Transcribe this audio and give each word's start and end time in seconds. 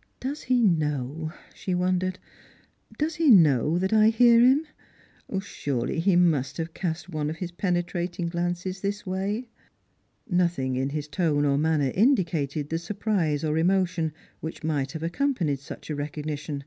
"Does 0.20 0.44
he 0.44 0.62
know 0.62 1.32
P" 1.32 1.54
she 1.58 1.74
wondered;" 1.74 2.18
does 2.98 3.16
he 3.16 3.30
know 3.30 3.76
that 3.78 3.90
J 3.90 4.10
Strangers 4.10 4.14
and 4.14 4.18
Pilgrims. 4.64 4.68
299 5.28 5.28
hoar 5.28 5.34
him 5.34 5.40
P 5.40 5.46
Surely 5.46 6.00
he 6.00 6.16
must 6.16 6.56
have 6.56 6.72
cast 6.72 7.08
one 7.10 7.28
of 7.28 7.36
his 7.36 7.50
penetrating 7.52 8.28
glances 8.28 8.80
this 8.80 9.04
way." 9.04 9.50
Nothing 10.26 10.76
in 10.76 10.88
his 10.88 11.08
tone 11.08 11.44
or 11.44 11.58
manner 11.58 11.92
indicated 11.94 12.70
the 12.70 12.78
surprise 12.78 13.44
or 13.44 13.58
emo 13.58 13.84
tion 13.84 14.14
which 14.40 14.64
might 14.64 14.92
have 14.92 15.02
accompanied 15.02 15.60
such 15.60 15.90
a 15.90 15.94
recognition. 15.94 16.64